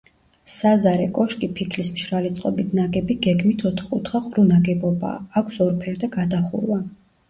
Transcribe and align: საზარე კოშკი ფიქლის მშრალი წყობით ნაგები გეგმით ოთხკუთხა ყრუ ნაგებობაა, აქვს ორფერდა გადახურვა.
საზარე 0.53 1.03
კოშკი 1.17 1.49
ფიქლის 1.59 1.91
მშრალი 1.99 2.33
წყობით 2.41 2.75
ნაგები 2.81 3.19
გეგმით 3.29 3.69
ოთხკუთხა 3.73 4.25
ყრუ 4.33 4.49
ნაგებობაა, 4.51 5.25
აქვს 5.45 5.65
ორფერდა 5.71 6.15
გადახურვა. 6.23 6.87